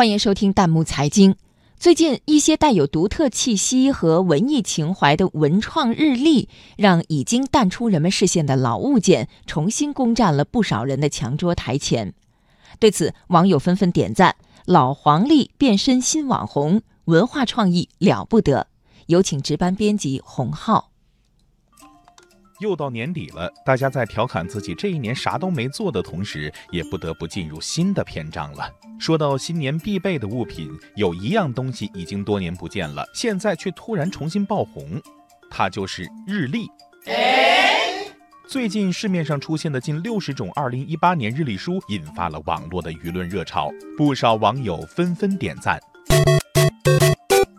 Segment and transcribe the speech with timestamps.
[0.00, 1.36] 欢迎收听弹幕财经。
[1.78, 12.14] 最近，一些带有独特气息和文艺情怀的文创日历，让已经淡出人们视线的老物件重新攻占了不少人的墙桌台前。
[12.78, 18.68] 对此，网友纷纷点赞：“老黄历变身新网红，文化创意了不得。”
[19.08, 20.89] 有请值班编辑洪浩。
[22.60, 28.70] 又到年底了，大家在调侃自己这一年啥都没做的同时，也不得不进入新的篇章了。
[28.98, 35.00] 说到新年必备的物品，有一样东西已经多年不见了，现在却突然重新爆红，
[35.50, 36.68] 它就是日历。
[38.46, 45.80] 最近市面上出现的近六十种2018年日历书，引发了网络的舆论热潮，不少网友纷纷点赞。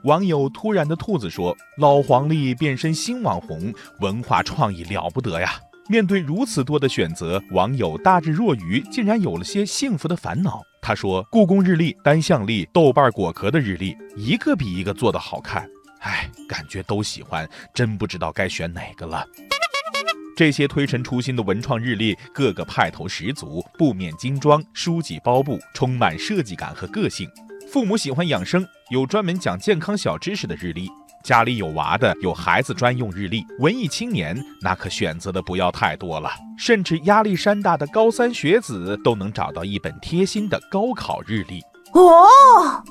[0.04, 10.62] 网友突然的兔子说：“老黄历变身新网红，文化创意了不得呀！”面对如此多的选择，网友大智若愚竟然有了些幸福的烦恼。
[10.82, 15.68] 他说：“故宫日历、单向历、豆瓣果壳的日历，一个比一个做的好看。
[16.00, 19.26] 哎，感觉都喜欢，真不知道该选哪个了。”
[20.36, 27.30] 这些推陈出新的文创日历，个个派头十足，布面精装，书籍包布，充满设计感和个性。
[27.72, 30.88] 父母喜欢养生，有专门讲健康小知识的日历；
[31.24, 41.62] 家里有娃的，有孩子专用日历；文艺青年那可选择的不要太多了，甚至压力山大的高三学子都能找到一本贴心的高考日历。
[41.94, 42.84] 哦。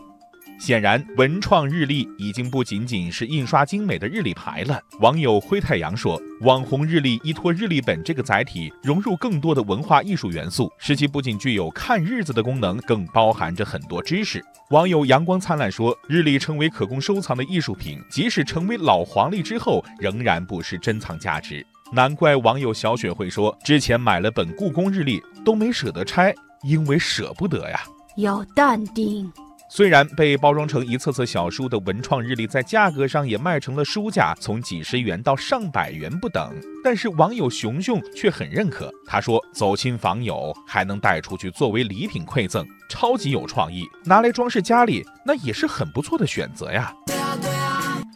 [0.61, 4.79] 显然，文创日历已经不仅仅是印刷精美的日历牌了。
[5.01, 21.67] 网友灰太阳说：“网红日历依托日历本这个载体，融入更多的文化艺术元素，使其不仅具有看日子的功能，更包含着很多知识。”网友阳光灿烂说：“日历成为可供收藏的艺术品，即使成为老黄历之后，仍然不失珍藏价值。
[21.91, 27.81] 难怪网友小雪会说，之前买了本故宫日历都没舍得拆，因为舍不得呀。”
[28.19, 29.33] 要淡定。
[29.73, 38.91] 虽然被包装成一册册小书的文创日历，在价格上也卖成了书价，从几十元到上百元不等，但是网友熊熊却很认可。
[39.07, 46.93] 他说：“走亲访友，还能带出去作为礼品馈赠，超级有创意，拿来装饰家里，那也是很不错的选择呀。”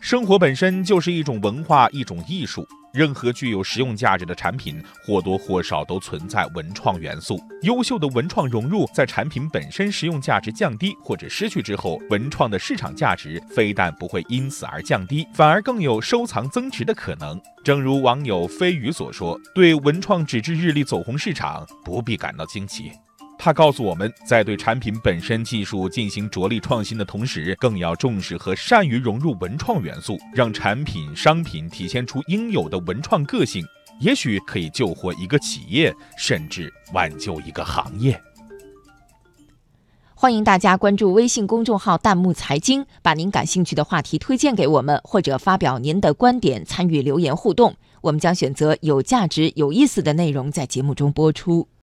[0.03, 2.67] 生活本身就是一种文化，一种艺术。
[2.95, 7.39] 任何具有实用价值的产品，或多或少都存在文创元素。
[7.63, 17.41] 优秀的文创融入，在产品本身实用价值降低或者失去之后，文创的市场价值非但不会因此而降低，反而更有收藏增值的可能。
[17.65, 22.93] 正如网友飞鱼所说：“对文创纸质日历走红市场，不必感到惊奇。”
[23.45, 33.63] 他告诉我们，在对产品本身技术进行着力创新的同时，更要重视和善于融入文创元素，让产品商品体现出应有的文创个性，
[34.01, 38.19] 也许可以救活一个企业，甚至挽救一个行业。
[40.15, 51.69] 欢迎大家关注微信公众号“弹幕财经”，把您感兴趣的话题推荐给我们，或者发表您的观点，参与留言互动，我们将选择有价值、有意思的内容在节目中播出。